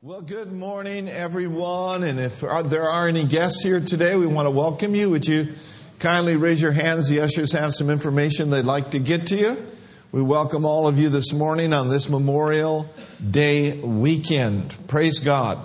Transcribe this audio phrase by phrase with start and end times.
[0.00, 2.04] Well, good morning, everyone.
[2.04, 5.10] And if there are any guests here today, we want to welcome you.
[5.10, 5.54] Would you
[5.98, 7.08] kindly raise your hands?
[7.08, 9.66] The ushers have some information they'd like to get to you.
[10.12, 12.88] We welcome all of you this morning on this Memorial
[13.28, 14.76] Day weekend.
[14.86, 15.58] Praise God.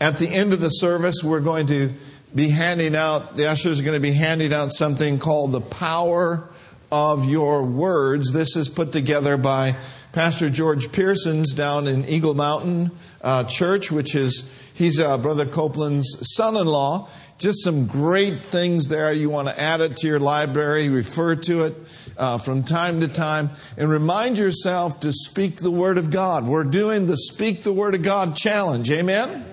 [0.00, 1.92] At the end of the service, we're going to
[2.34, 6.48] be handing out, the ushers are going to be handing out something called the power
[6.90, 8.32] of your words.
[8.32, 9.76] This is put together by
[10.16, 12.90] Pastor George Pearsons down in Eagle Mountain
[13.20, 17.10] uh, Church, which is, he's uh, Brother Copeland's son in law.
[17.36, 19.12] Just some great things there.
[19.12, 21.76] You want to add it to your library, refer to it
[22.16, 26.46] uh, from time to time, and remind yourself to speak the Word of God.
[26.46, 28.90] We're doing the Speak the Word of God challenge.
[28.90, 29.44] Amen?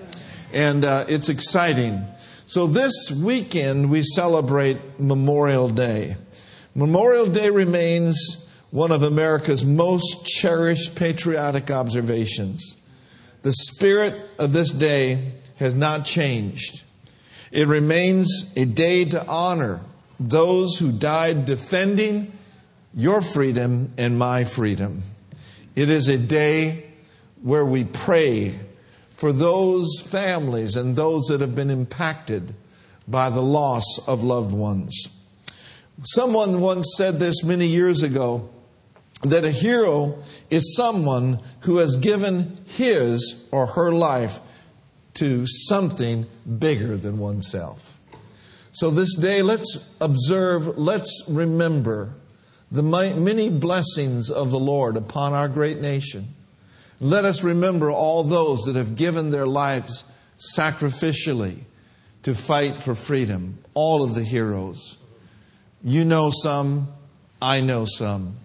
[0.50, 2.06] And uh, it's exciting.
[2.46, 6.16] So this weekend we celebrate Memorial Day.
[6.74, 8.43] Memorial Day remains
[8.74, 12.76] one of America's most cherished patriotic observations.
[13.42, 16.82] The spirit of this day has not changed.
[17.52, 19.82] It remains a day to honor
[20.18, 22.32] those who died defending
[22.92, 25.04] your freedom and my freedom.
[25.76, 26.90] It is a day
[27.42, 28.58] where we pray
[29.12, 32.56] for those families and those that have been impacted
[33.06, 35.06] by the loss of loved ones.
[36.02, 38.50] Someone once said this many years ago
[39.22, 40.18] that a hero
[40.50, 44.40] is someone who has given his or her life
[45.14, 46.26] to something
[46.58, 47.98] bigger than oneself.
[48.72, 52.14] So this day, let's observe, let's remember
[52.72, 56.34] the many blessings of the Lord upon our great nation.
[57.00, 60.04] Let us remember all those that have given their lives
[60.38, 61.58] sacrificially
[62.24, 64.98] to fight for freedom, all of the heroes.
[65.84, 66.88] You know some,
[67.40, 68.38] I know some.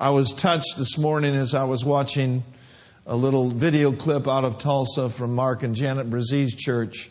[0.00, 2.42] I was touched this morning as I was watching
[3.04, 7.10] a little video clip out of Tulsa from Mark and Janet Brazee's church,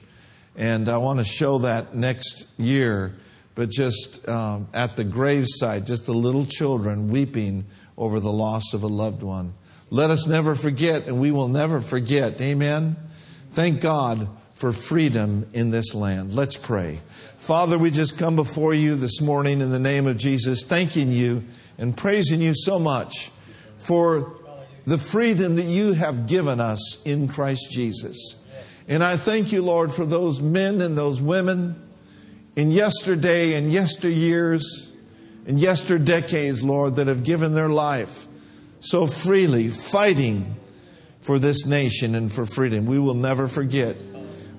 [0.55, 3.13] and I want to show that next year.
[3.53, 8.81] But just um, at the gravesite, just the little children weeping over the loss of
[8.81, 9.53] a loved one.
[9.91, 12.41] Let us never forget, and we will never forget.
[12.41, 12.95] Amen.
[13.51, 16.33] Thank God for freedom in this land.
[16.33, 17.01] Let's pray.
[17.37, 21.43] Father, we just come before you this morning in the name of Jesus, thanking you
[21.79, 23.31] and praising you so much
[23.79, 24.35] for
[24.85, 28.35] the freedom that you have given us in Christ Jesus.
[28.87, 31.81] And I thank you, Lord, for those men and those women
[32.55, 34.63] in yesterday and yesteryears
[35.47, 38.27] and yesterdecades, Lord, that have given their life
[38.79, 40.55] so freely, fighting
[41.21, 42.85] for this nation and for freedom.
[42.85, 43.95] We will never forget.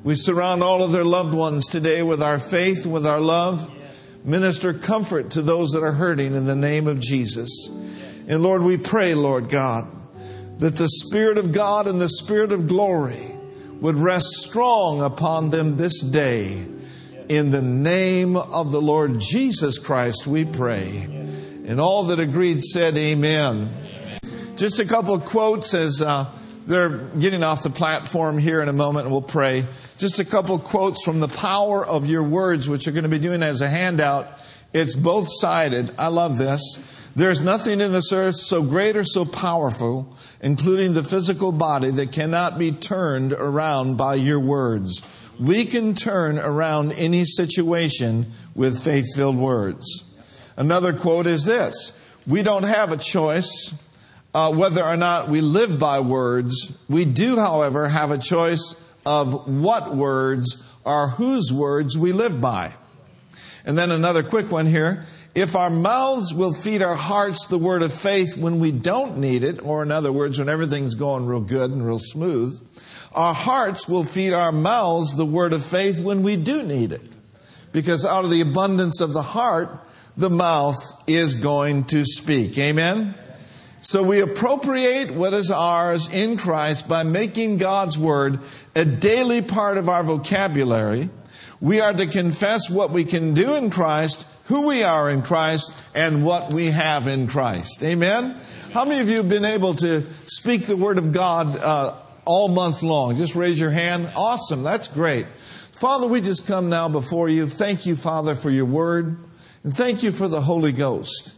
[0.03, 3.71] We surround all of their loved ones today with our faith, with our love.
[4.25, 7.69] Minister comfort to those that are hurting in the name of Jesus.
[8.29, 9.85] And Lord, we pray, Lord God,
[10.59, 13.27] that the Spirit of God and the Spirit of glory
[13.81, 16.67] would rest strong upon them this day.
[17.29, 21.09] In the name of the Lord Jesus Christ, we pray.
[21.65, 23.71] And all that agreed said, Amen.
[24.57, 26.31] Just a couple of quotes as uh,
[26.67, 29.67] they're getting off the platform here in a moment, and we'll pray.
[29.99, 33.19] Just a couple quotes from the power of your words, which you're going to be
[33.19, 34.29] doing as a handout.
[34.73, 35.91] It's both sided.
[35.99, 36.79] I love this.
[37.17, 42.13] There's nothing in this earth so great or so powerful, including the physical body, that
[42.13, 45.03] cannot be turned around by your words.
[45.39, 50.05] We can turn around any situation with faith filled words.
[50.57, 51.93] Another quote is this
[52.27, 53.75] We don't have a choice
[54.35, 56.73] uh, whether or not we live by words.
[56.89, 58.75] We do, however, have a choice
[59.05, 62.75] of what words or whose words we live by.
[63.65, 65.05] And then another quick one here.
[65.35, 69.45] If our mouths will feed our hearts the word of faith when we don't need
[69.45, 72.61] it, or in other words, when everything's going real good and real smooth,
[73.13, 77.03] our hearts will feed our mouths the word of faith when we do need it.
[77.73, 79.79] Because out of the abundance of the heart,
[80.17, 80.77] the mouth
[81.07, 82.59] is going to speak.
[82.59, 83.15] Amen?
[83.83, 88.41] So we appropriate what is ours in Christ by making God's Word
[88.75, 91.09] a daily part of our vocabulary.
[91.63, 95.73] We are to confess what we can do in Christ, who we are in Christ,
[95.95, 97.83] and what we have in Christ.
[97.83, 98.39] Amen?
[98.75, 101.95] How many of you have been able to speak the Word of God uh,
[102.27, 103.17] all month long?
[103.17, 104.11] Just raise your hand.
[104.15, 104.63] Awesome.
[104.63, 105.27] That's great.
[105.27, 107.49] Father, we just come now before you.
[107.49, 109.17] Thank you, Father, for your Word.
[109.65, 111.35] And thank you for the Holy Ghost.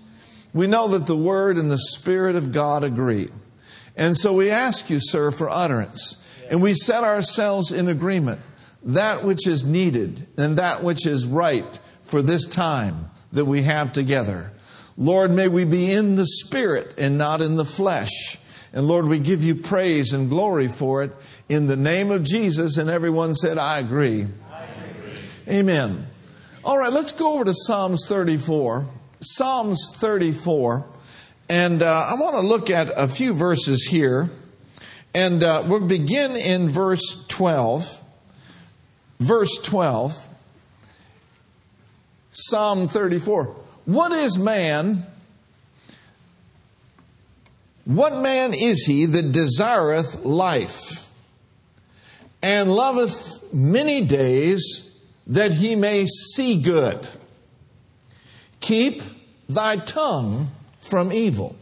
[0.52, 3.28] We know that the Word and the Spirit of God agree.
[3.96, 6.16] And so we ask you, sir, for utterance.
[6.50, 8.40] And we set ourselves in agreement
[8.84, 13.92] that which is needed and that which is right for this time that we have
[13.92, 14.52] together.
[14.96, 18.38] Lord, may we be in the Spirit and not in the flesh.
[18.74, 21.12] And Lord, we give you praise and glory for it
[21.48, 22.76] in the name of Jesus.
[22.76, 24.26] And everyone said, I agree.
[24.50, 25.14] I agree.
[25.48, 26.06] Amen.
[26.64, 28.86] All right, let's go over to Psalms 34.
[29.22, 30.84] Psalms 34.
[31.48, 34.30] And uh, I want to look at a few verses here.
[35.14, 38.02] And uh, we'll begin in verse 12.
[39.20, 40.28] Verse 12.
[42.32, 43.54] Psalm 34.
[43.84, 45.04] What is man?
[47.84, 51.10] What man is he that desireth life
[52.40, 54.88] and loveth many days
[55.26, 57.06] that he may see good?
[58.60, 59.02] Keep
[59.54, 60.50] thy tongue
[60.80, 61.56] from evil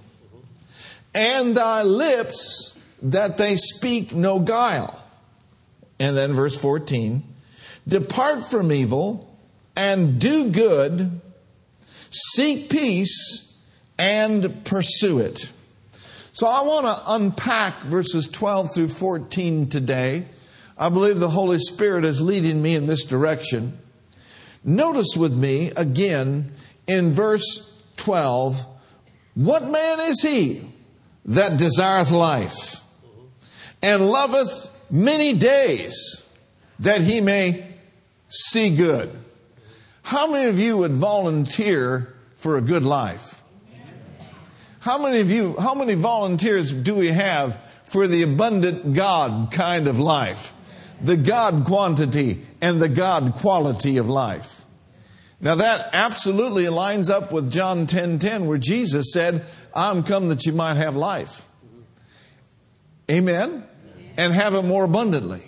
[1.15, 5.03] and thy lips that they speak no guile.
[5.99, 7.23] And then verse 14
[7.87, 9.27] Depart from evil
[9.75, 11.21] and do good,
[12.11, 13.55] seek peace
[13.99, 15.51] and pursue it.
[16.33, 20.27] So I want to unpack verses 12 through 14 today.
[20.79, 23.77] I believe the Holy Spirit is leading me in this direction.
[24.65, 26.53] Notice with me again
[26.87, 27.70] in verse
[28.01, 28.67] 12
[29.35, 30.61] what man is he
[31.27, 32.83] that desireth life
[33.83, 36.23] and loveth many days
[36.81, 37.67] that he may
[38.29, 39.11] see good?
[40.03, 43.41] How many of you would volunteer for a good life?
[44.81, 49.87] How many of you, how many volunteers do we have for the abundant God kind
[49.89, 50.55] of life?
[51.03, 54.60] The God quantity and the God quality of life.
[55.41, 59.45] Now that absolutely lines up with John 10:10 10, 10, where Jesus said,
[59.75, 61.49] "I'm come that you might have life."
[63.11, 63.65] Amen.
[64.17, 65.43] And have it more abundantly.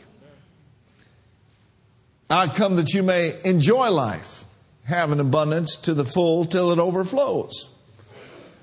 [2.31, 4.47] I come that you may enjoy life,
[4.85, 7.69] have an abundance to the full till it overflows.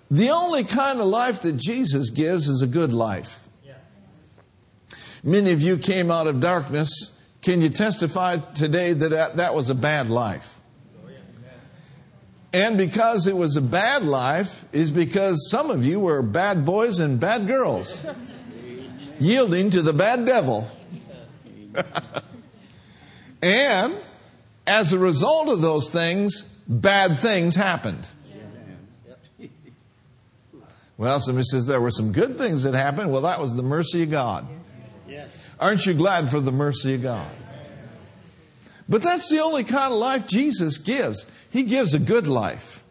[0.10, 3.44] The only kind of life that Jesus gives is a good life.
[5.24, 7.12] Many of you came out of darkness.
[7.42, 10.59] Can you testify today that that was a bad life?
[12.52, 17.00] And because it was a bad life, is because some of you were bad boys
[17.00, 18.06] and bad girls,
[19.20, 20.68] yielding to the bad devil.
[23.42, 23.98] and
[24.66, 28.08] as a result of those things, bad things happened.
[30.98, 33.10] Well, somebody says there were some good things that happened.
[33.10, 34.46] Well, that was the mercy of God.
[35.08, 35.50] Yes.
[35.58, 37.32] Aren't you glad for the mercy of God?
[38.90, 41.28] But that's the only kind of life Jesus gives.
[41.52, 42.84] He gives a good life.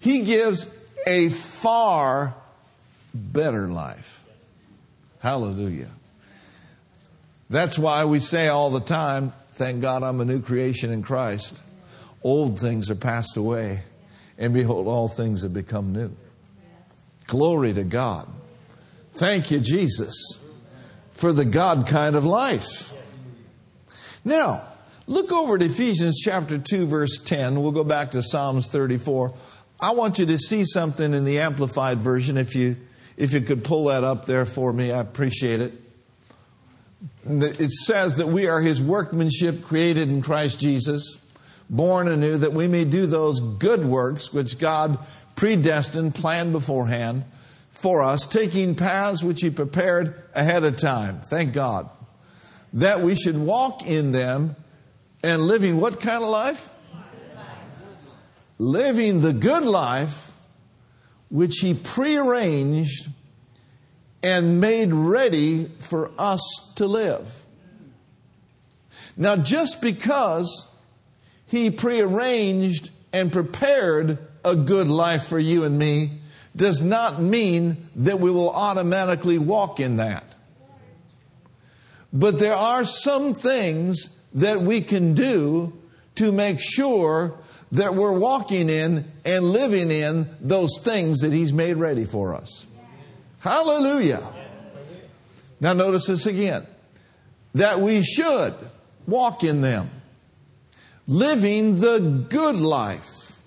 [0.00, 0.66] He gives
[1.06, 2.34] a far
[3.12, 4.22] better life.
[5.20, 5.90] Hallelujah.
[7.50, 11.62] That's why we say all the time, thank God I'm a new creation in Christ.
[12.22, 13.82] Old things are passed away,
[14.38, 16.10] and behold, all things have become new.
[17.26, 18.28] Glory to God.
[19.12, 20.40] Thank you, Jesus,
[21.12, 22.93] for the God kind of life.
[24.24, 24.62] Now,
[25.06, 27.60] look over at Ephesians chapter 2, verse 10.
[27.60, 29.34] We'll go back to Psalms 34.
[29.80, 32.38] I want you to see something in the Amplified Version.
[32.38, 32.76] If you,
[33.16, 35.74] if you could pull that up there for me, I appreciate it.
[37.26, 41.18] It says that we are His workmanship created in Christ Jesus,
[41.68, 44.98] born anew, that we may do those good works which God
[45.36, 47.24] predestined, planned beforehand
[47.70, 51.20] for us, taking paths which He prepared ahead of time.
[51.20, 51.90] Thank God.
[52.74, 54.56] That we should walk in them
[55.22, 56.68] and living what kind of life?
[58.58, 60.32] Living the good life
[61.30, 63.08] which He prearranged
[64.22, 66.40] and made ready for us
[66.76, 67.44] to live.
[69.16, 70.66] Now, just because
[71.46, 76.20] He prearranged and prepared a good life for you and me
[76.56, 80.34] does not mean that we will automatically walk in that.
[82.14, 85.72] But there are some things that we can do
[86.14, 87.34] to make sure
[87.72, 92.66] that we're walking in and living in those things that He's made ready for us.
[93.40, 94.26] Hallelujah.
[95.60, 96.66] Now, notice this again
[97.54, 98.54] that we should
[99.06, 99.90] walk in them,
[101.06, 103.42] living the good life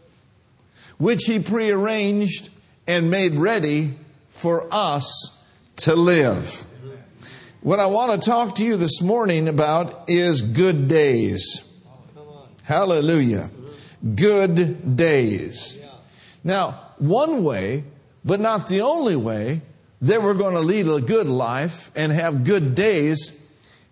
[0.97, 2.49] which he prearranged
[2.85, 3.95] and made ready
[4.29, 5.37] for us
[5.77, 6.66] to live.
[7.61, 11.63] What I want to talk to you this morning about is good days.
[12.63, 13.49] Hallelujah.
[14.15, 15.77] Good days.
[16.43, 17.83] Now, one way,
[18.23, 19.63] but not the only way,
[20.01, 23.35] that we're going to lead a good life and have good days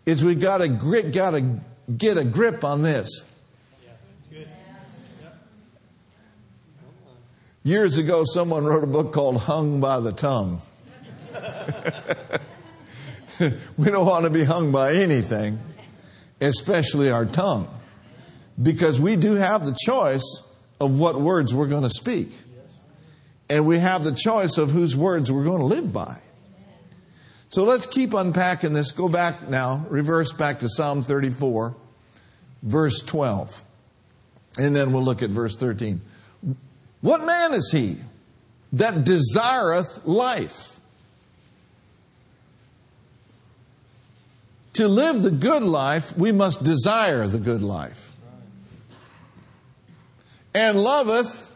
[0.06, 1.60] is we got to got to
[1.98, 3.24] get a grip on this.
[7.64, 10.62] Years ago, someone wrote a book called Hung by the Tongue.
[13.78, 15.60] we don't want to be hung by anything,
[16.42, 17.68] especially our tongue,
[18.62, 20.44] because we do have the choice
[20.80, 22.32] of what words we're going to speak.
[23.50, 26.18] And we have the choice of whose words we're going to live by.
[27.50, 28.92] So let's keep unpacking this.
[28.92, 31.76] Go back now, reverse back to Psalm 34,
[32.64, 33.64] verse 12.
[34.58, 36.02] And then we'll look at verse 13.
[37.02, 37.98] What man is he
[38.74, 40.75] that desireth life?
[44.76, 48.12] To live the good life, we must desire the good life.
[50.54, 51.56] And loveth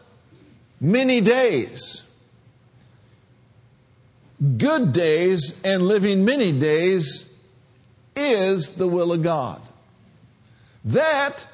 [0.80, 2.02] many days.
[4.56, 7.26] Good days and living many days
[8.16, 9.60] is the will of God.
[10.86, 11.46] That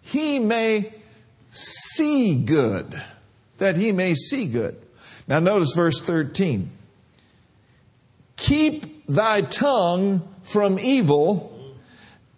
[0.00, 0.92] he may
[1.50, 3.00] see good.
[3.58, 4.76] That he may see good.
[5.28, 6.70] Now notice verse 13.
[8.36, 11.76] Keep thy tongue from evil,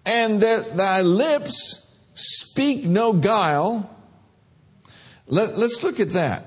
[0.05, 3.89] and that thy lips speak no guile.
[5.27, 6.45] Let, us look at that.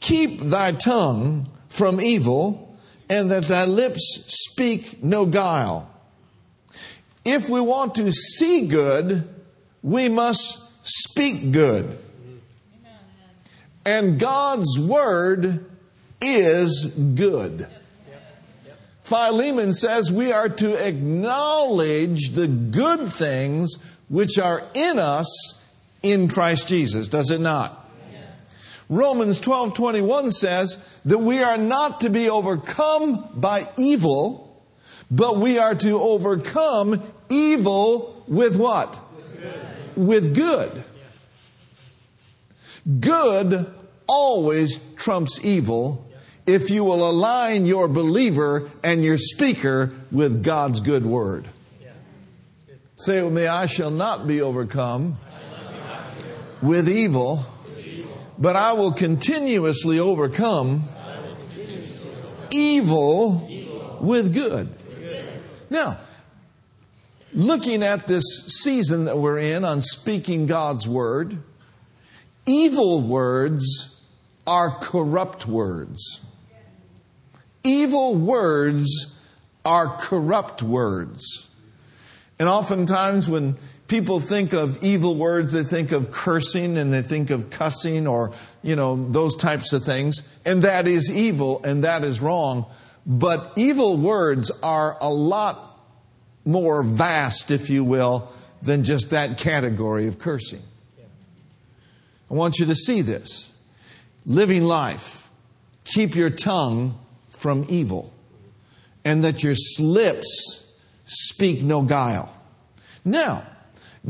[0.00, 2.78] Keep thy tongue from evil,
[3.08, 5.90] and that thy lips speak no guile.
[7.24, 9.26] If we want to see good,
[9.82, 11.98] we must speak good.
[13.86, 15.70] And God's word
[16.20, 17.68] is good.
[19.06, 23.76] Philemon says we are to acknowledge the good things
[24.08, 25.62] which are in us
[26.02, 27.88] in Christ Jesus, does it not?
[28.88, 34.60] Romans 12:21 says that we are not to be overcome by evil,
[35.08, 39.00] but we are to overcome evil with what?
[39.96, 40.84] with good.
[43.00, 43.72] Good
[44.06, 46.05] always trumps evil
[46.46, 51.46] if you will align your believer and your speaker with God's good word.
[52.96, 55.18] Say with me, I shall not be overcome
[56.62, 57.44] with evil,
[58.38, 60.82] but I will continuously overcome
[62.50, 64.72] evil with good.
[65.68, 65.98] Now,
[67.32, 71.36] looking at this season that we're in on speaking God's word,
[72.46, 74.00] evil words
[74.46, 76.20] are corrupt words.
[77.66, 79.20] Evil words
[79.64, 81.48] are corrupt words.
[82.38, 83.56] And oftentimes when
[83.88, 88.32] people think of evil words, they think of cursing and they think of cussing or,
[88.62, 90.22] you know, those types of things.
[90.44, 92.66] And that is evil and that is wrong.
[93.04, 95.80] But evil words are a lot
[96.44, 98.30] more vast, if you will,
[98.62, 100.62] than just that category of cursing.
[102.30, 103.50] I want you to see this.
[104.24, 105.28] Living life,
[105.84, 106.98] keep your tongue
[107.46, 108.12] from evil,
[109.04, 110.66] and that your lips
[111.04, 112.34] speak no guile.
[113.04, 113.44] Now,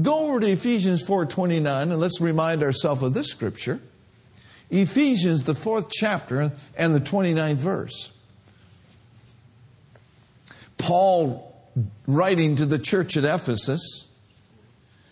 [0.00, 3.78] go over to Ephesians 4:29 and let's remind ourselves of this scripture.
[4.70, 8.10] Ephesians the 4th chapter and the 29th verse.
[10.78, 11.54] Paul
[12.06, 14.06] writing to the church at Ephesus,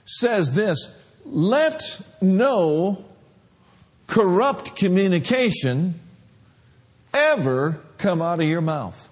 [0.07, 3.05] says this Let no
[4.07, 6.01] corrupt communication
[7.15, 9.09] ever come out of your mouth,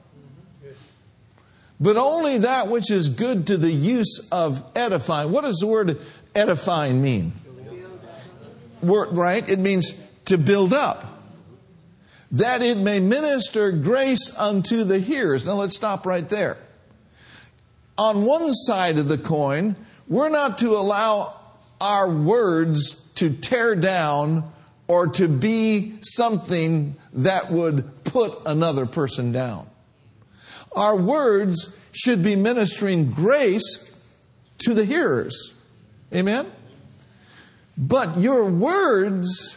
[1.81, 5.33] but only that which is good to the use of edifying.
[5.33, 5.99] What does the word
[6.35, 7.33] edifying mean?
[8.83, 9.49] Word, right?
[9.49, 9.95] It means
[10.27, 11.07] to build up.
[12.33, 15.45] That it may minister grace unto the hearers.
[15.45, 16.57] Now let's stop right there
[17.99, 19.77] on one side of the coin,
[20.09, 21.35] we're not to allow
[21.81, 24.52] our words to tear down
[24.93, 29.67] or to be something that would put another person down.
[30.77, 33.91] Our words should be ministering grace
[34.59, 35.55] to the hearers.
[36.15, 36.47] Amen?
[37.79, 39.57] But your words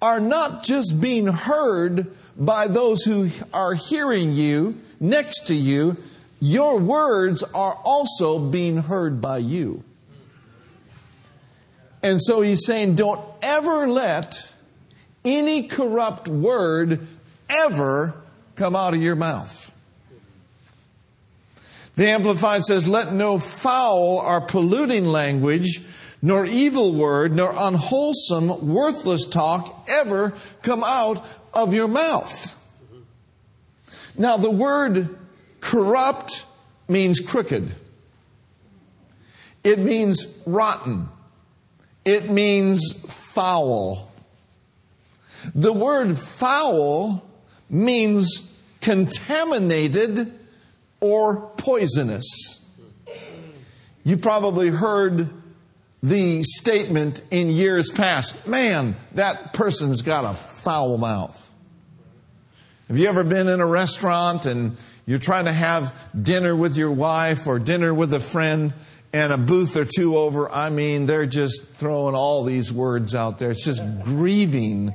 [0.00, 5.96] are not just being heard by those who are hearing you next to you,
[6.38, 9.82] your words are also being heard by you.
[12.04, 14.50] And so he's saying, don't ever let
[15.24, 17.06] any corrupt word
[17.48, 18.14] ever
[18.56, 19.74] come out of your mouth.
[21.96, 25.82] The Amplified says, let no foul or polluting language,
[26.22, 32.56] nor evil word, nor unwholesome, worthless talk ever come out of your mouth.
[34.16, 35.16] Now, the word
[35.60, 36.44] Corrupt
[36.88, 37.70] means crooked.
[39.62, 41.08] It means rotten.
[42.04, 44.09] It means foul.
[45.54, 47.26] The word foul
[47.68, 48.48] means
[48.80, 50.32] contaminated,
[51.00, 52.58] or poisonous.
[54.02, 55.30] You probably heard
[56.02, 61.36] the statement in years past man, that person's got a foul mouth.
[62.88, 66.90] Have you ever been in a restaurant and you're trying to have dinner with your
[66.90, 68.72] wife or dinner with a friend
[69.12, 70.50] and a booth or two over?
[70.50, 73.50] I mean, they're just throwing all these words out there.
[73.50, 74.94] It's just grieving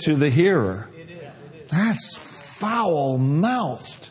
[0.00, 0.90] to the hearer.
[1.68, 4.10] That's foul mouthed.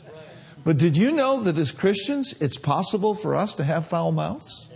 [0.64, 4.70] But did you know that as Christians, it's possible for us to have foul mouths?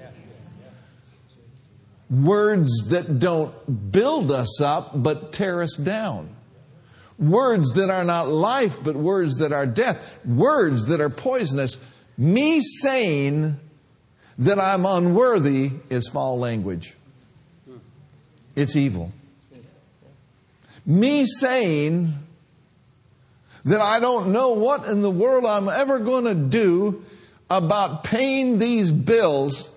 [2.09, 6.35] Words that don't build us up, but tear us down.
[7.17, 10.15] Words that are not life, but words that are death.
[10.25, 11.77] Words that are poisonous.
[12.17, 13.59] Me saying
[14.37, 16.95] that I'm unworthy is foul language.
[18.55, 19.11] It's evil.
[20.85, 22.13] Me saying
[23.65, 27.03] that I don't know what in the world I'm ever going to do
[27.49, 29.69] about paying these bills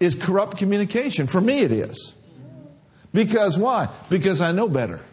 [0.00, 1.26] is corrupt communication.
[1.26, 2.14] For me, it is.
[3.12, 3.88] Because why?
[4.10, 5.04] Because I know better.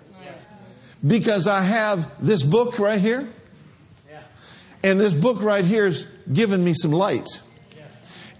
[1.06, 3.30] Because I have this book right here.
[4.84, 7.28] And this book right here has given me some light.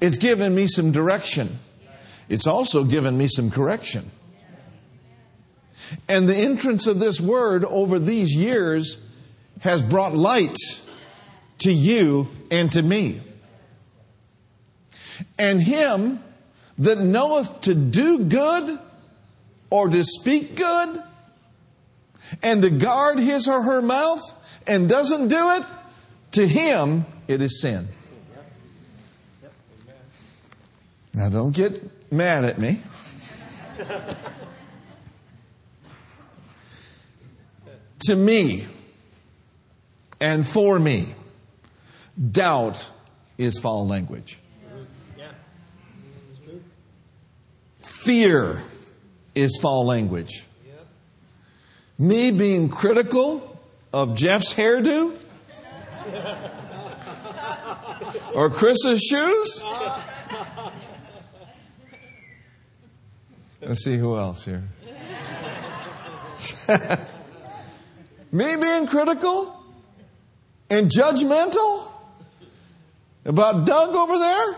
[0.02, 1.60] It's given me some direction.
[2.28, 4.12] It's also given me some correction.
[6.08, 8.98] And the entrance of this word over these years
[9.62, 10.58] has brought light
[11.60, 13.22] to you and to me.
[15.38, 16.24] And him
[16.78, 18.80] that knoweth to do good
[19.70, 21.04] or to speak good
[22.42, 24.22] and to guard his or her mouth
[24.68, 25.63] and doesn't do it,
[26.32, 27.88] to him it is sin.
[31.13, 32.82] Now don't get mad at me.
[38.08, 38.66] To me
[40.20, 41.14] and for me,
[42.32, 42.90] doubt
[43.38, 44.40] is foul language.
[47.82, 48.62] Fear
[49.36, 50.46] is foul language.
[51.98, 53.60] Me being critical
[53.94, 55.16] of Jeff's hairdo
[58.34, 59.63] or Chris's shoes.
[63.62, 64.63] Let's see who else here.
[68.34, 69.63] Me being critical
[70.67, 71.88] and judgmental
[73.26, 74.56] about Doug over there.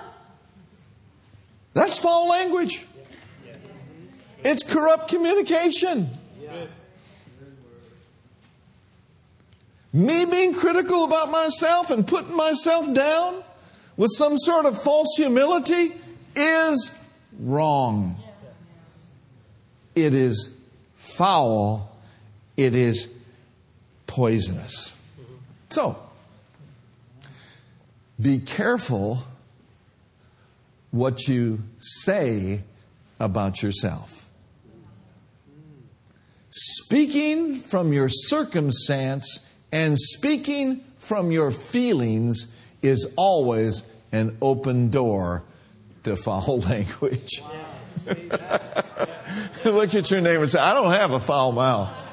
[1.73, 2.85] That's foul language.
[4.45, 6.09] It's corrupt communication.
[9.91, 13.43] Me being critical about myself and putting myself down
[13.97, 15.93] with some sort of false humility
[16.33, 16.97] is
[17.39, 18.15] wrong.
[19.95, 20.49] It is
[20.95, 21.97] foul.
[22.55, 23.09] It is
[24.07, 24.93] poisonous.
[25.69, 25.99] So,
[28.21, 29.23] be careful
[30.91, 32.61] what you say
[33.19, 34.29] about yourself.
[36.49, 39.39] Speaking from your circumstance
[39.71, 42.47] and speaking from your feelings
[42.81, 45.43] is always an open door
[46.03, 47.41] to foul language.
[49.65, 52.04] Look at your neighbor and say, I don't have a foul mouth.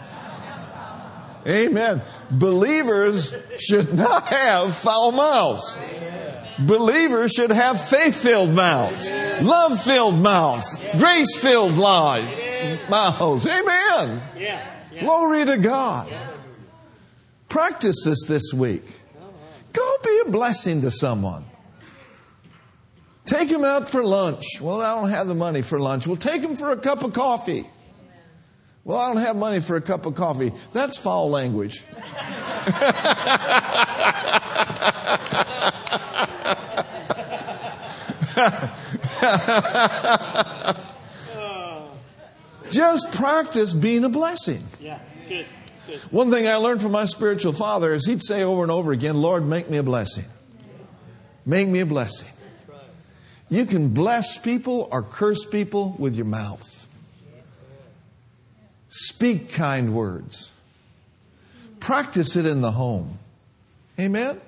[1.46, 2.02] Amen.
[2.30, 5.78] Believers should not have foul mouths.
[6.58, 12.30] Believers should have faith filled mouths, love filled mouths, grace filled lives
[12.88, 13.46] mouths.
[13.46, 14.20] Amen.
[15.00, 16.12] Glory to God.
[17.48, 18.84] Practice this this week.
[19.72, 21.44] Go be a blessing to someone.
[23.24, 24.44] Take them out for lunch.
[24.60, 26.06] Well, I don't have the money for lunch.
[26.06, 27.66] Well, take them for a cup of coffee.
[28.84, 30.52] Well, I don't have money for a cup of coffee.
[30.72, 31.84] That's foul language.
[42.70, 44.64] Just practice being a blessing.
[44.80, 45.46] Yeah, it's good.
[45.86, 45.98] good.
[46.10, 49.16] One thing I learned from my spiritual father is he'd say over and over again,
[49.16, 50.24] Lord, make me a blessing.
[51.46, 52.32] Make me a blessing.
[53.48, 56.81] You can bless people or curse people with your mouth.
[59.22, 60.50] Speak kind words.
[61.78, 63.20] Practice it in the home.
[63.96, 64.40] Amen?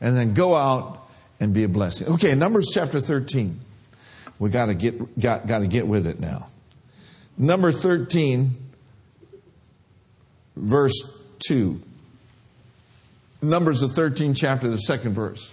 [0.00, 1.08] And then go out
[1.40, 2.06] and be a blessing.
[2.14, 3.58] Okay, Numbers chapter 13.
[4.38, 6.46] We got to get got, got to get with it now.
[7.36, 8.52] Number 13,
[10.54, 11.80] verse 2.
[13.42, 15.52] Numbers the 13th chapter, the second verse.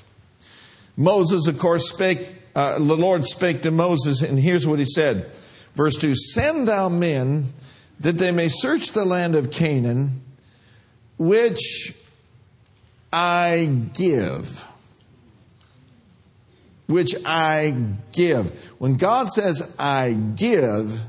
[0.95, 5.32] Moses, of course, spake, uh, the Lord spake to Moses, and here's what he said.
[5.73, 7.52] Verse 2 Send thou men
[8.00, 10.22] that they may search the land of Canaan,
[11.18, 11.96] which
[13.12, 14.68] I give.
[16.88, 17.76] Which I
[18.12, 18.74] give.
[18.80, 21.00] When God says, I give,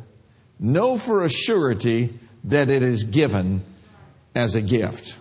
[0.61, 3.65] know for a surety that it is given
[4.35, 5.17] as a gift.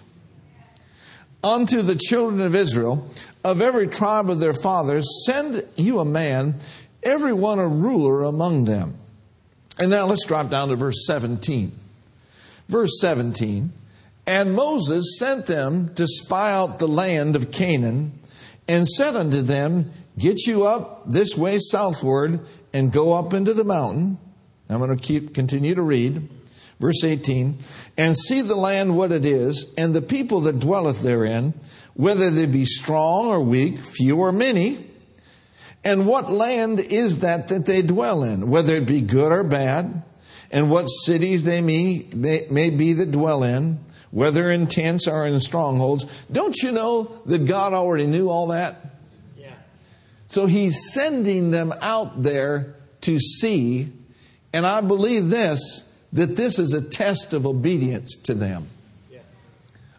[1.43, 3.09] Unto the children of Israel,
[3.43, 6.55] of every tribe of their fathers, send you a man,
[7.01, 8.95] every one a ruler among them.
[9.79, 11.71] And now let's drop down to verse 17.
[12.67, 13.71] Verse 17
[14.27, 18.19] And Moses sent them to spy out the land of Canaan,
[18.67, 23.63] and said unto them, Get you up this way southward, and go up into the
[23.63, 24.17] mountain.
[24.69, 26.29] I'm going to keep continue to read.
[26.79, 27.59] Verse 18,
[27.97, 31.53] and see the land what it is, and the people that dwelleth therein,
[31.93, 34.85] whether they be strong or weak, few or many,
[35.83, 40.03] and what land is that that they dwell in, whether it be good or bad,
[40.51, 43.79] and what cities they may, may, may be that dwell in,
[44.11, 46.05] whether in tents or in strongholds.
[46.31, 48.85] Don't you know that God already knew all that?
[49.37, 49.53] Yeah.
[50.27, 53.91] So he's sending them out there to see,
[54.53, 58.67] and I believe this, that this is a test of obedience to them
[59.11, 59.19] yeah.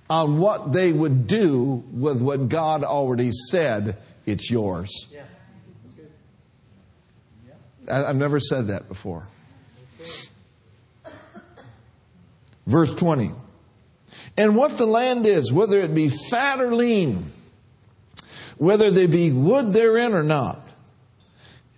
[0.08, 5.08] on what they would do with what God already said, it's yours.
[5.12, 5.24] Yeah.
[7.90, 9.24] I've never said that before.
[12.66, 13.30] Verse 20.
[14.36, 17.26] And what the land is, whether it be fat or lean,
[18.56, 20.60] whether there be wood therein or not.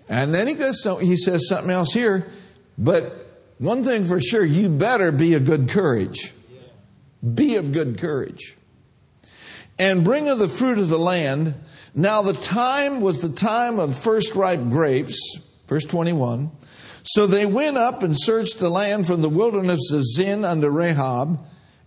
[0.09, 2.31] And then he goes, so he says something else here,
[2.79, 3.27] but
[3.59, 6.33] one thing for sure, you better be of good courage.
[7.35, 8.57] Be of good courage.
[9.79, 11.55] And bring of the fruit of the land.
[11.95, 16.51] Now the time was the time of first ripe grapes, Verse 21.
[17.03, 21.41] So they went up and searched the land from the wilderness of Zin unto Rehob,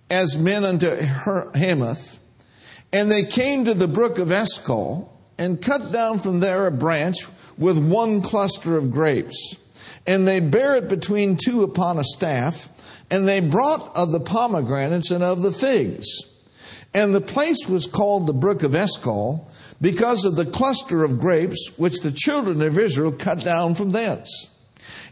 [0.10, 0.96] as men unto
[1.56, 2.20] Hamath.
[2.92, 7.26] And they came to the brook of Eshcol, and cut down from there a branch
[7.58, 9.56] with one cluster of grapes.
[10.06, 12.70] And they bare it between two upon a staff,
[13.10, 16.08] and they brought of the pomegranates and of the figs.
[16.94, 19.50] And the place was called the brook of Eshcol,
[19.82, 24.50] because of the cluster of grapes which the children of Israel cut down from thence.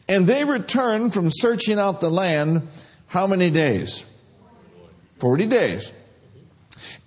[0.08, 2.67] And they returned from searching out the land
[3.08, 4.06] how many days?
[5.19, 5.91] Forty days.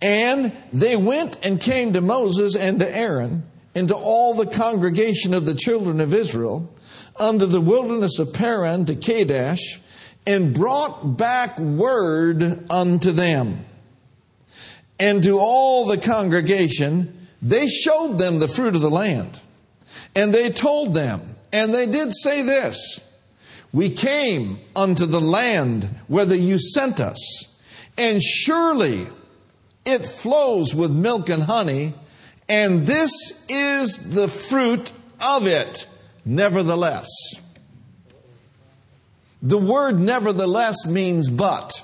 [0.03, 3.45] And they went and came to Moses and to Aaron
[3.75, 6.75] and to all the congregation of the children of Israel
[7.19, 9.81] unto the wilderness of Paran to Kadesh
[10.27, 13.65] and brought back word unto them
[14.99, 19.39] and to all the congregation they showed them the fruit of the land.
[20.15, 21.21] And they told them,
[21.53, 23.01] and they did say this
[23.73, 27.47] We came unto the land whither you sent us,
[27.97, 29.07] and surely
[29.85, 31.95] it flows with milk and honey,
[32.49, 35.87] and this is the fruit of it,
[36.25, 37.09] nevertheless.
[39.43, 41.83] The word nevertheless means but.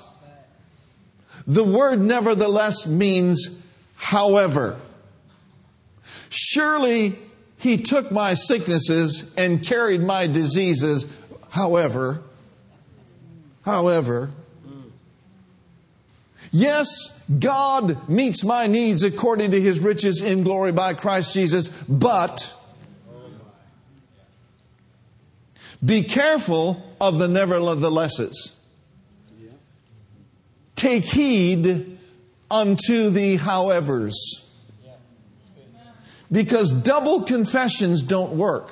[1.47, 3.49] The word nevertheless means
[3.95, 4.79] however.
[6.29, 7.17] Surely
[7.57, 11.07] he took my sicknesses and carried my diseases.
[11.49, 12.21] However,
[13.63, 14.31] however,
[16.51, 22.53] yes, God meets my needs according to his riches in glory by Christ Jesus, but
[25.83, 28.53] be careful of the neverthelesses.
[30.75, 31.97] Take heed
[32.51, 34.13] unto the howevers
[36.31, 38.69] because double confessions don't work.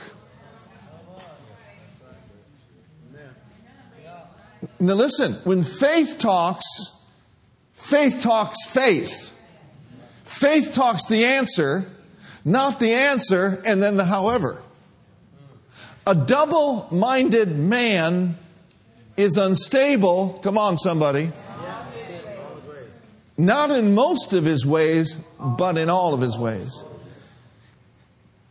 [4.80, 6.66] Now, listen, when faith talks,
[7.74, 9.38] faith talks faith.
[10.24, 11.86] Faith talks the answer,
[12.44, 14.62] not the answer and then the however.
[16.06, 18.38] A double minded man
[19.18, 20.40] is unstable.
[20.44, 21.32] Come on, somebody.
[23.38, 26.84] Not in most of his ways, but in all of his ways.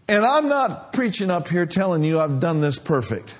[0.09, 3.35] And I'm not preaching up here telling you I've done this perfect.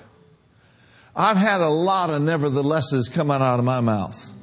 [1.15, 4.33] I've had a lot of neverthelesses coming out of my mouth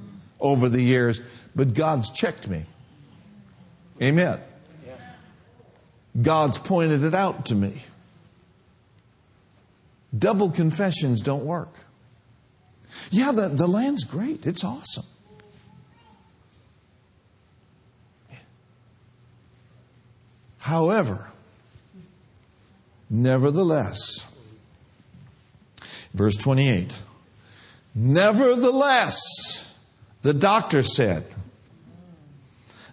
[0.41, 1.21] over the years,
[1.55, 2.63] but God's checked me.
[4.01, 4.41] Amen.
[6.21, 7.83] God's pointed it out to me.
[10.17, 11.71] Double confessions don't work.
[13.11, 14.47] Yeah, the, the land's great.
[14.47, 15.05] It's awesome.
[20.59, 21.32] However,
[23.14, 24.27] Nevertheless,
[26.14, 26.98] verse 28
[27.94, 29.70] Nevertheless,
[30.22, 31.27] the doctor said,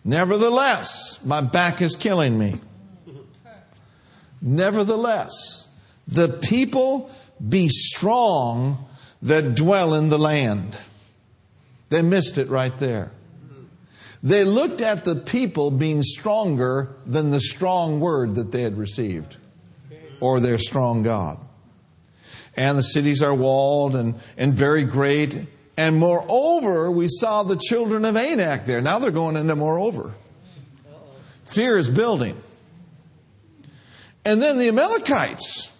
[0.03, 2.55] Nevertheless, my back is killing me.
[4.41, 5.69] Nevertheless,
[6.05, 7.09] the people
[7.47, 8.85] be strong
[9.21, 10.77] that dwell in the land.
[11.87, 13.11] They missed it right there.
[14.21, 19.37] They looked at the people being stronger than the strong word that they had received
[20.19, 21.39] or their strong God.
[22.55, 25.37] And the cities are walled and, and very great.
[25.77, 28.81] And moreover, we saw the children of Anak there.
[28.81, 30.13] Now they're going into moreover.
[31.45, 32.35] Fear is building.
[34.25, 35.71] And then the Amalekites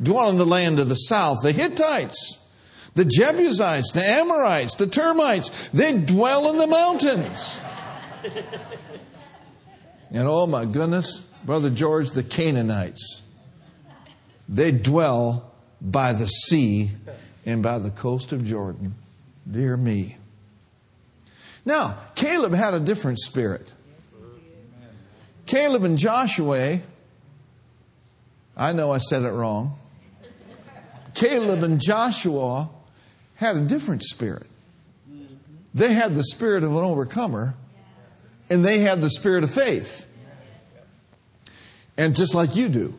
[0.00, 2.38] dwell in the land of the south, the Hittites,
[2.94, 7.58] the Jebusites, the Amorites, the termites, they dwell in the mountains.
[10.10, 13.22] and oh my goodness, Brother George, the Canaanites,
[14.50, 16.90] they dwell by the sea
[17.46, 18.96] and by the coast of Jordan.
[19.50, 20.16] Dear me.
[21.64, 23.72] Now, Caleb had a different spirit.
[25.46, 26.80] Caleb and Joshua,
[28.56, 29.78] I know I said it wrong.
[31.14, 32.70] Caleb and Joshua
[33.36, 34.46] had a different spirit.
[35.72, 37.54] They had the spirit of an overcomer,
[38.48, 40.06] and they had the spirit of faith.
[41.96, 42.94] And just like you do.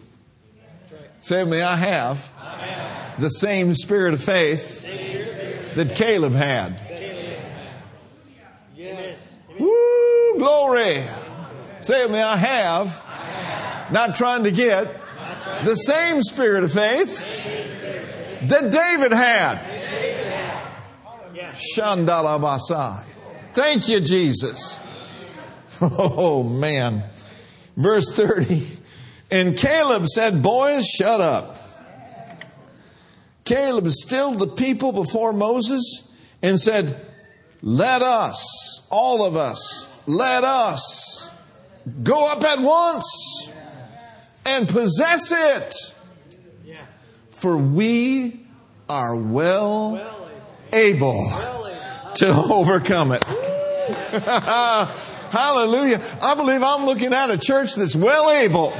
[1.22, 2.32] Say me, I have
[3.20, 6.82] the same spirit of faith that Caleb had.
[9.60, 11.04] Woo, glory.
[11.82, 15.00] Say me, I have, not trying to get,
[15.64, 17.28] the same spirit of faith
[18.42, 19.60] that David had.
[21.78, 23.06] Shandalabasai.
[23.54, 24.80] Thank you, Jesus.
[25.84, 27.04] Oh, man.
[27.76, 28.81] Verse 30.
[29.32, 31.58] And Caleb said, Boys, shut up.
[33.46, 36.04] Caleb stilled the people before Moses
[36.44, 37.00] and said,
[37.62, 41.32] Let us, all of us, let us
[42.04, 43.50] go up at once
[44.46, 45.74] and possess it.
[47.30, 48.46] For we
[48.88, 50.00] are well
[50.74, 51.32] able
[52.16, 53.24] to overcome it.
[55.32, 56.04] Hallelujah.
[56.22, 58.74] I believe I'm looking at a church that's well able.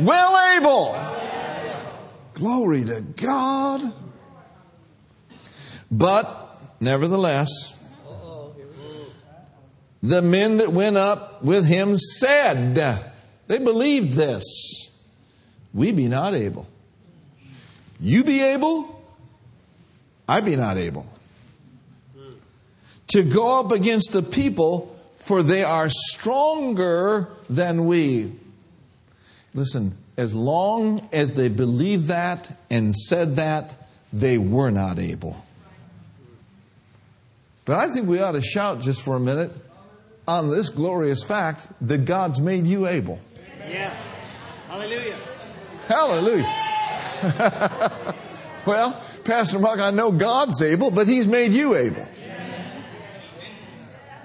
[0.00, 0.96] Well able.
[2.34, 3.92] Glory to God.
[5.90, 6.26] But,
[6.80, 7.76] nevertheless,
[10.02, 12.74] the men that went up with him said,
[13.46, 14.90] they believed this,
[15.74, 16.68] we be not able.
[18.00, 19.02] You be able,
[20.28, 21.06] I be not able
[23.08, 28.32] to go up against the people, for they are stronger than we.
[29.54, 35.44] Listen, as long as they believed that and said that, they were not able.
[37.64, 39.52] But I think we ought to shout just for a minute
[40.26, 43.18] on this glorious fact that God's made you able.
[43.68, 43.94] Yeah.
[44.68, 45.18] Hallelujah.
[45.86, 46.44] Hallelujah.
[48.66, 52.06] well, Pastor Mark, I know God's able, but He's made you able.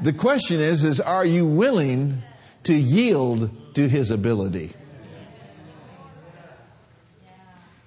[0.02, 2.24] The question is, is are you willing
[2.64, 4.74] to yield to His ability?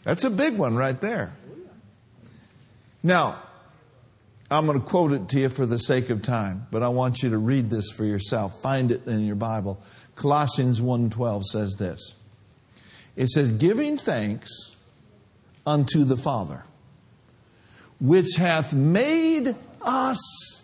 [0.06, 1.36] That's a big one right there.
[3.02, 3.42] Now,
[4.48, 7.24] I'm going to quote it to you for the sake of time, but I want
[7.24, 8.62] you to read this for yourself.
[8.62, 9.82] Find it in your Bible.
[10.14, 12.14] Colossians 1:12 says this.
[13.16, 14.76] It says, "Giving thanks
[15.66, 16.62] unto the Father,
[17.98, 20.62] which hath made us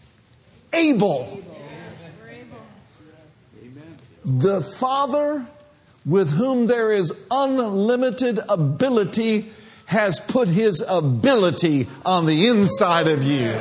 [0.72, 1.42] able.
[4.24, 5.44] The Father,
[6.04, 9.50] with whom there is unlimited ability,
[9.86, 13.60] has put his ability on the inside of you.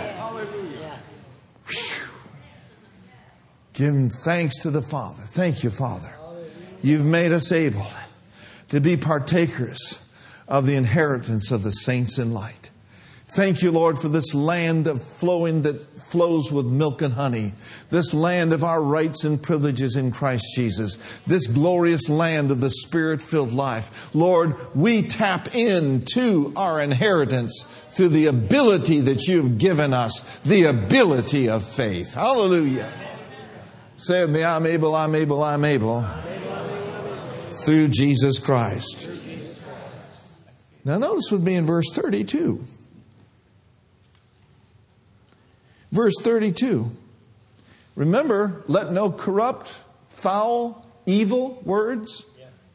[3.73, 5.23] Give thanks to the Father.
[5.23, 6.13] Thank you, Father.
[6.81, 7.87] You've made us able
[8.69, 10.01] to be partakers
[10.47, 12.70] of the inheritance of the saints in light.
[13.33, 17.53] Thank you, Lord, for this land of flowing that flows with milk and honey.
[17.89, 21.21] This land of our rights and privileges in Christ Jesus.
[21.25, 24.13] This glorious land of the spirit filled life.
[24.13, 31.47] Lord, we tap into our inheritance through the ability that you've given us, the ability
[31.47, 32.15] of faith.
[32.15, 32.91] Hallelujah.
[33.95, 36.05] Say with me, I'm able, I'm able, I'm able.
[37.49, 39.09] Through Jesus Christ.
[40.83, 42.65] Now, notice with me in verse 32.
[45.91, 46.89] Verse 32.
[47.95, 49.75] Remember, let no corrupt,
[50.09, 52.25] foul, evil words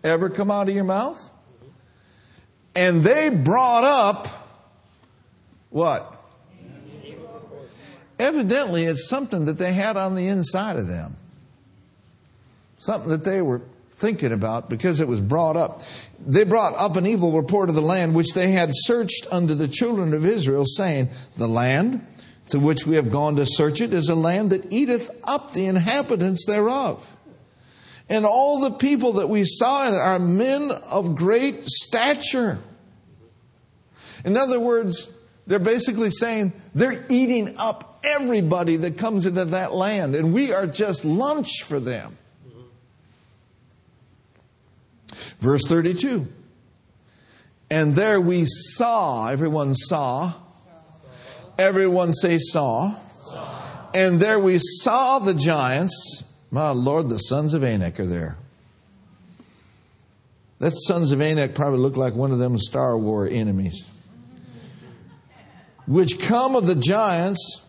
[0.04, 1.30] ever come out of your mouth.
[2.74, 4.28] And they brought up
[5.70, 6.12] what?
[8.18, 11.16] Evidently, it's something that they had on the inside of them.
[12.78, 13.62] something that they were
[13.94, 15.82] thinking about because it was brought up.
[16.24, 19.68] They brought up an evil report of the land which they had searched unto the
[19.68, 22.06] children of Israel, saying, The land
[22.46, 25.66] through which we have gone to search it is a land that eateth up the
[25.66, 27.06] inhabitants thereof.
[28.08, 32.60] And all the people that we saw in it are men of great stature.
[34.24, 35.10] In other words,
[35.46, 40.68] they're basically saying they're eating up everybody that comes into that land, and we are
[40.68, 42.16] just lunch for them.
[45.40, 46.28] Verse 32.
[47.68, 50.32] And there we saw, everyone saw.
[51.58, 52.94] Everyone say saw.
[53.94, 56.24] And there we saw the giants.
[56.50, 58.36] My Lord, the sons of Anak are there.
[60.58, 63.84] That sons of Anak probably look like one of them Star War enemies.
[65.86, 67.62] Which come of the giants,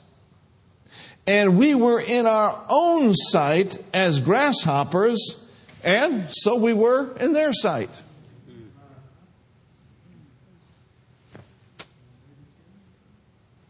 [1.25, 5.37] and we were in our own sight as grasshoppers
[5.87, 7.89] and so we were in their sight.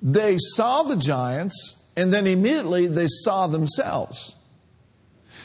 [0.07, 4.35] They saw the giants, and then immediately they saw themselves.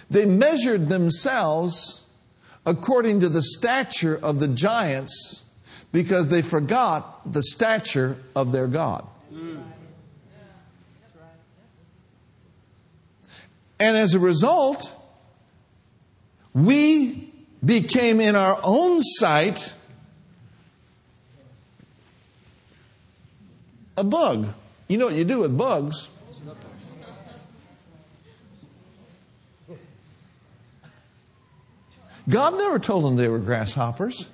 [0.08, 2.04] They measured themselves
[2.64, 5.42] according to the stature of the giants
[5.90, 9.04] because they forgot the stature of their God.
[13.80, 14.96] And as a result,
[16.54, 19.74] we became in our own sight
[23.96, 24.48] a bug.
[24.88, 26.08] You know what you do with bugs?
[32.28, 34.26] God never told them they were grasshoppers.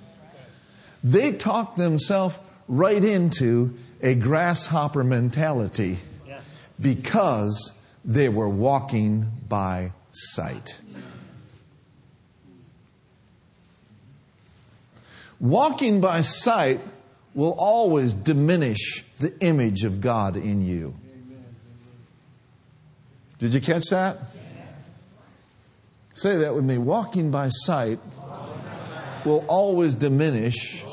[1.03, 5.97] They talked themselves right into a grasshopper mentality
[6.79, 7.71] because
[8.05, 10.79] they were walking by sight.
[15.39, 16.81] Walking by sight
[17.33, 20.95] will always diminish the image of God in you.
[23.39, 24.17] Did you catch that?
[26.13, 26.77] Say that with me.
[26.77, 27.99] Walking by sight
[29.23, 30.83] will always diminish.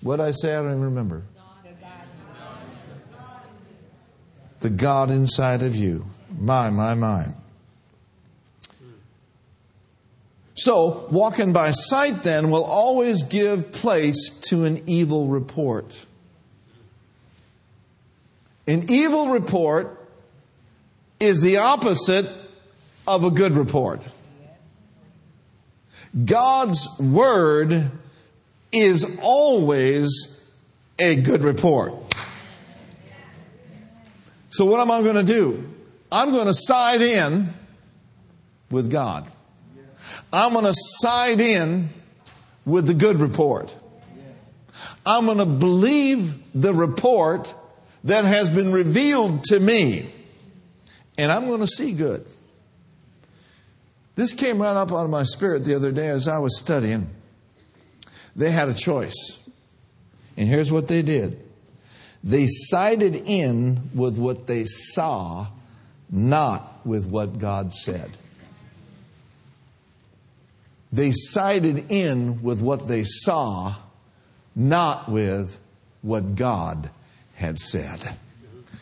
[0.00, 1.22] What I say, I don't even remember.
[4.60, 6.06] The God inside of you.
[6.36, 7.26] My, my, my.
[10.58, 16.06] So, walking by sight then will always give place to an evil report.
[18.66, 20.08] An evil report
[21.20, 22.30] is the opposite
[23.06, 24.02] of a good report.
[26.24, 27.90] God's word
[28.72, 30.42] is always
[30.98, 31.92] a good report.
[34.48, 35.68] So, what am I going to do?
[36.10, 37.48] I'm going to side in
[38.70, 39.30] with God.
[40.32, 41.88] I'm going to side in
[42.64, 43.74] with the good report.
[45.04, 47.54] I'm going to believe the report
[48.04, 50.10] that has been revealed to me.
[51.16, 52.26] And I'm going to see good.
[54.16, 57.08] This came right up out of my spirit the other day as I was studying.
[58.34, 59.38] They had a choice.
[60.36, 61.42] And here's what they did
[62.24, 65.46] they sided in with what they saw,
[66.10, 68.10] not with what God said.
[70.96, 73.74] They sided in with what they saw,
[74.54, 75.60] not with
[76.00, 76.88] what God
[77.34, 78.00] had said.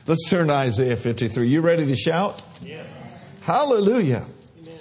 [0.06, 1.48] Let's turn to Isaiah 53.
[1.48, 2.40] You ready to shout?
[2.62, 2.86] Yes.
[3.40, 4.26] Hallelujah.
[4.62, 4.78] Amen.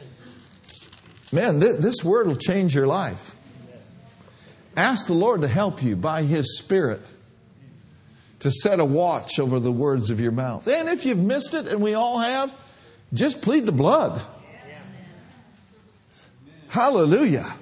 [1.31, 3.35] Man, th- this word will change your life.
[4.77, 7.11] Ask the Lord to help you by His Spirit
[8.41, 10.67] to set a watch over the words of your mouth.
[10.67, 12.53] And if you've missed it, and we all have,
[13.11, 14.21] just plead the blood.
[16.73, 17.53] Hallelujah.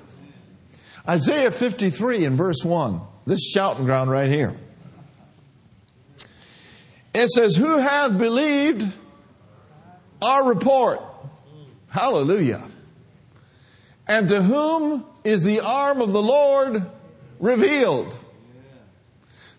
[1.06, 3.02] Isaiah 53 and verse 1.
[3.26, 4.56] This shouting ground right here.
[7.14, 8.88] It says, Who hath believed
[10.22, 11.02] our report?
[11.90, 12.66] Hallelujah.
[14.08, 16.90] And to whom is the arm of the Lord
[17.42, 18.18] revealed?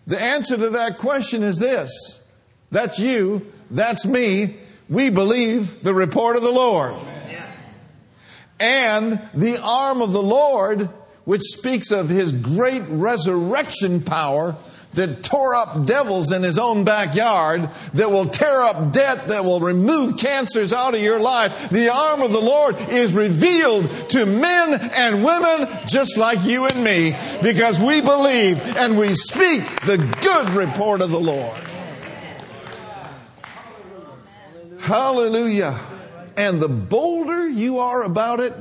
[0.07, 2.23] The answer to that question is this.
[2.71, 3.45] That's you.
[3.69, 4.55] That's me.
[4.89, 6.95] We believe the report of the Lord
[8.63, 10.89] and the arm of the Lord,
[11.25, 14.55] which speaks of his great resurrection power
[14.93, 19.59] that tore up devils in his own backyard, that will tear up debt, that will
[19.59, 21.69] remove cancers out of your life.
[21.69, 26.83] The arm of the Lord is revealed to men and women just like you and
[26.83, 31.57] me because we believe and we speak the good report of the Lord.
[34.79, 35.79] Hallelujah.
[36.35, 38.53] And the bolder you are about it,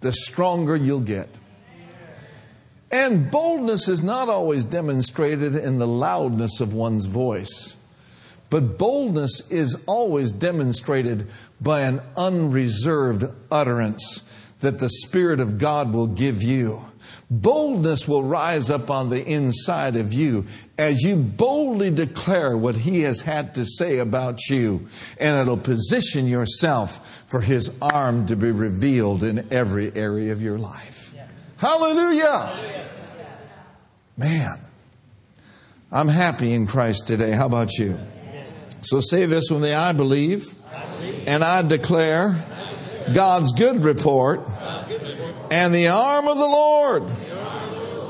[0.00, 1.28] the stronger you'll get.
[2.90, 7.76] And boldness is not always demonstrated in the loudness of one's voice,
[8.48, 11.28] but boldness is always demonstrated
[11.60, 14.22] by an unreserved utterance
[14.60, 16.89] that the Spirit of God will give you.
[17.30, 23.02] Boldness will rise up on the inside of you as you boldly declare what He
[23.02, 28.50] has had to say about you, and it'll position yourself for His arm to be
[28.50, 31.14] revealed in every area of your life.
[31.56, 32.84] Hallelujah!
[34.16, 34.58] Man,
[35.92, 37.30] I'm happy in Christ today.
[37.30, 37.96] How about you?
[38.80, 40.52] So say this with me I believe,
[41.26, 42.44] and I declare
[43.14, 44.40] God's good report,
[45.50, 47.02] and the arm of the Lord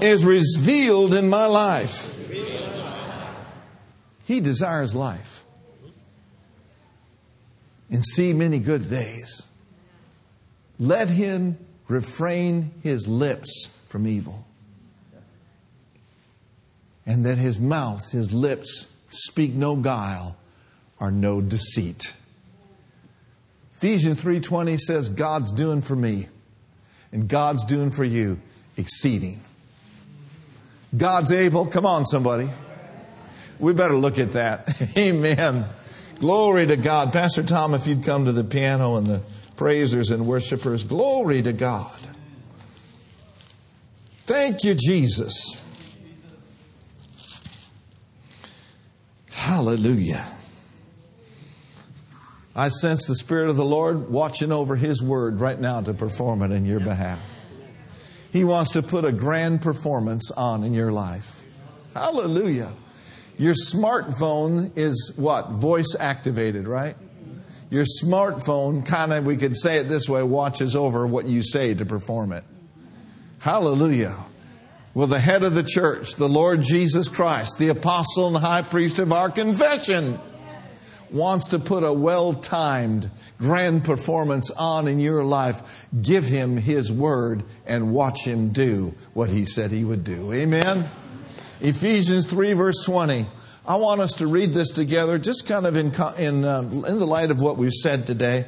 [0.03, 2.09] is revealed in my life.
[4.25, 5.45] He desires life
[7.91, 9.43] and see many good days.
[10.79, 14.47] Let him refrain his lips from evil
[17.05, 20.37] and that his mouth, his lips, speak no guile
[21.01, 22.15] or no deceit.
[23.77, 26.29] Ephesians 3:20 says God's doing for me
[27.13, 28.39] and God's doing for you
[28.77, 29.41] exceeding.
[30.97, 31.67] God's able.
[31.67, 32.49] Come on somebody.
[33.59, 34.69] We better look at that.
[34.97, 35.67] Amen.
[36.19, 37.13] Glory to God.
[37.13, 39.23] Pastor Tom if you'd come to the piano and the
[39.57, 40.85] praisers and worshipers.
[40.85, 41.99] Glory to God.
[44.25, 45.61] Thank you Jesus.
[49.31, 50.27] Hallelujah.
[52.61, 56.43] I sense the Spirit of the Lord watching over His word right now to perform
[56.43, 57.19] it in your behalf.
[58.35, 61.43] He wants to put a grand performance on in your life.
[61.95, 62.75] Hallelujah.
[63.39, 65.53] Your smartphone is what?
[65.53, 66.97] Voice activated, right?
[67.71, 71.73] Your smartphone, kind of, we could say it this way, watches over what you say
[71.73, 72.45] to perform it.
[73.39, 74.19] Hallelujah.
[74.93, 78.99] Well, the head of the church, the Lord Jesus Christ, the apostle and high priest
[78.99, 80.21] of our confession,
[81.13, 85.87] wants to put a well timed grand performance on in your life.
[86.01, 90.33] Give him his word and watch him do what he said he would do.
[90.33, 90.89] Amen?
[91.61, 93.27] Ephesians 3, verse 20.
[93.67, 95.89] I want us to read this together, just kind of in,
[96.19, 98.47] in, uh, in the light of what we've said today.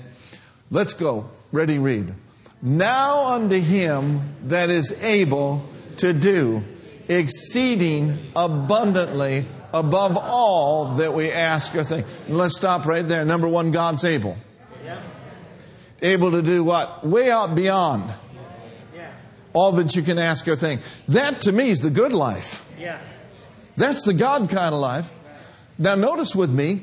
[0.71, 1.29] Let's go.
[1.53, 2.15] Ready, read.
[2.63, 6.65] Now unto him that is able to do
[7.09, 12.07] exceeding abundantly above all that we ask or think.
[12.29, 13.25] let's stop right there.
[13.25, 14.37] Number one, God's able.
[16.01, 17.07] Able to do what?
[17.07, 18.13] Way out beyond
[19.53, 20.81] all that you can ask or think.
[21.09, 22.69] That to me is the good life.
[23.77, 25.13] That's the God kind of life.
[25.79, 26.83] Now, notice with me,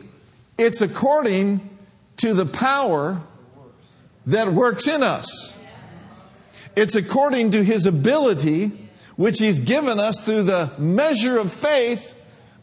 [0.58, 1.78] it's according
[2.18, 3.22] to the power
[4.26, 5.58] that works in us.
[6.76, 8.72] It's according to His ability
[9.16, 12.16] which He's given us through the measure of faith,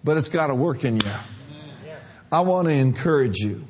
[0.07, 1.13] but it's got to work in you.
[2.31, 3.67] I want to encourage you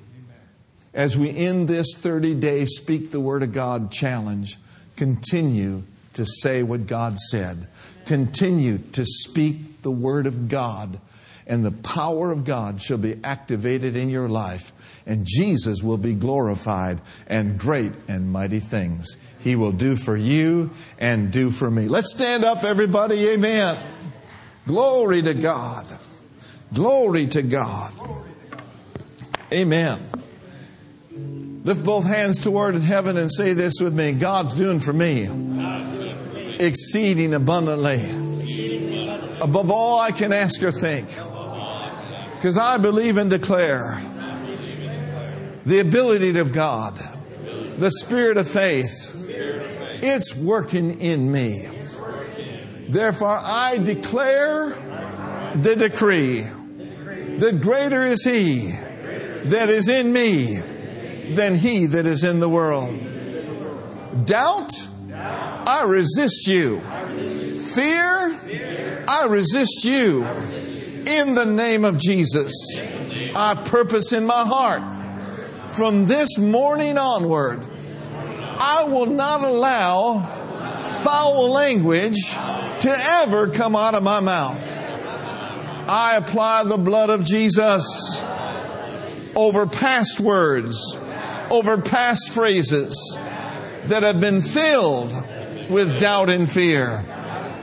[0.93, 4.59] as we end this 30 day Speak the Word of God challenge,
[4.97, 5.83] continue
[6.13, 7.67] to say what God said.
[8.05, 11.01] Continue to speak the Word of God,
[11.47, 14.73] and the power of God shall be activated in your life,
[15.07, 20.71] and Jesus will be glorified, and great and mighty things he will do for you
[20.99, 21.89] and do for me.
[21.89, 23.27] Let's stand up, everybody.
[23.29, 23.79] Amen.
[24.67, 25.87] Glory to God.
[26.73, 27.93] Glory to God.
[29.53, 30.01] Amen.
[31.65, 35.29] Lift both hands toward heaven and say this with me God's doing for me
[36.59, 38.05] exceeding abundantly
[39.41, 41.09] above all I can ask or think.
[42.35, 44.01] Because I believe and declare
[45.65, 46.97] the ability of God,
[47.79, 49.07] the spirit of faith
[50.03, 51.69] it's working in me.
[52.89, 54.71] Therefore, I declare
[55.55, 56.45] the decree
[57.39, 60.59] that greater is He that is in me
[61.31, 62.99] than He that is in the world.
[64.25, 64.73] Doubt,
[65.13, 66.81] I resist you.
[66.81, 70.25] Fear, I resist you.
[71.07, 72.53] In the name of Jesus,
[73.35, 74.83] I purpose in my heart
[75.75, 77.65] from this morning onward
[78.59, 80.21] I will not allow
[81.03, 84.66] foul language to ever come out of my mouth.
[85.89, 88.21] I apply the blood of Jesus
[89.35, 90.97] over past words,
[91.51, 93.19] over past phrases
[93.85, 95.13] that have been filled
[95.71, 97.05] with doubt and fear.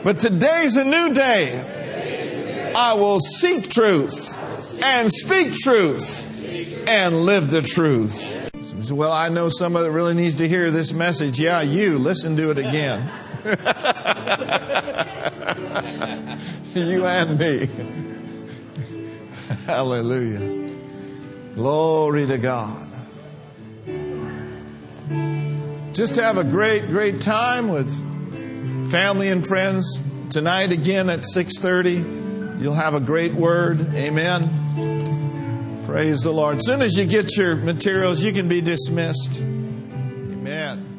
[0.04, 2.74] But today's a new day.
[2.76, 4.38] I will seek truth
[4.82, 8.44] and speak truth and live the truth
[8.92, 11.40] well, I know somebody that really needs to hear this message.
[11.40, 12.00] Yeah, you.
[12.00, 13.10] Listen to it again.
[16.74, 17.70] you and me.
[19.66, 20.76] Hallelujah.
[21.56, 22.88] Glory to God.
[25.94, 27.90] Just have a great, great time with
[28.92, 30.00] family and friends
[30.30, 32.62] tonight again at 6:30.
[32.62, 33.94] You'll have a great word.
[33.96, 35.84] Amen.
[35.86, 36.58] Praise the Lord.
[36.58, 39.40] As soon as you get your materials, you can be dismissed.
[39.40, 40.93] Amen.